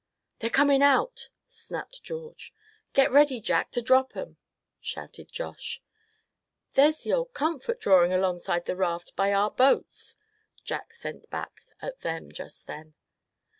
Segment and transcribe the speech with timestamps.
[0.39, 2.51] "They're coming out!" snapped George.
[2.93, 4.37] "Get ready, Jack, to drop 'em!"
[4.79, 5.79] shouted Josh.
[6.73, 10.15] "There's the old Comfort drawing alongside the raft by our boats!"
[10.63, 12.95] Jack sent back at them just then.